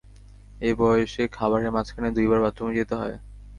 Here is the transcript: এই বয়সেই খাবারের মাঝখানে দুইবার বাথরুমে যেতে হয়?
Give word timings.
এই 0.61 0.73
বয়সেই 0.79 1.29
খাবারের 1.31 1.73
মাঝখানে 1.75 2.09
দুইবার 2.11 2.39
বাথরুমে 2.43 2.77
যেতে 2.79 2.93
হয়? 2.95 3.15